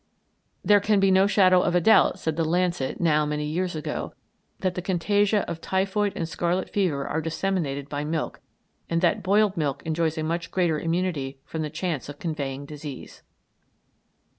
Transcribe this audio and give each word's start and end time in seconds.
"There 0.65 0.79
can 0.79 0.99
be 0.99 1.11
no 1.11 1.27
shadow 1.27 1.61
of 1.61 1.83
doubt," 1.83 2.17
said 2.17 2.35
the 2.35 2.43
Lancet 2.43 2.99
now 2.99 3.23
many 3.23 3.45
years 3.45 3.75
ago, 3.75 4.13
"that 4.61 4.73
the 4.73 4.81
contagia 4.81 5.43
of 5.47 5.61
typhoid 5.61 6.13
and 6.15 6.27
scarlet 6.27 6.71
fever 6.71 7.07
are 7.07 7.21
disseminated 7.21 7.87
by 7.87 8.03
milk, 8.03 8.41
and 8.89 9.01
that 9.01 9.21
boiled 9.21 9.57
milk 9.57 9.83
enjoys 9.85 10.17
a 10.17 10.23
much 10.23 10.49
greater 10.49 10.79
immunity 10.79 11.37
from 11.45 11.61
the 11.61 11.69
chance 11.69 12.09
of 12.09 12.17
conveying 12.17 12.65
disease." 12.65 13.21